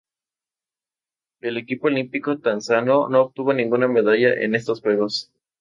[1.41, 5.31] El equipo olímpico tanzano no obtuvo ninguna medalla en estos Juegos.